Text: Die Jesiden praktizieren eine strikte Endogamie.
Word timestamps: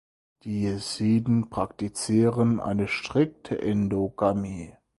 Die 0.45 0.61
Jesiden 0.63 1.51
praktizieren 1.51 2.59
eine 2.59 2.87
strikte 2.87 3.61
Endogamie. 3.61 4.73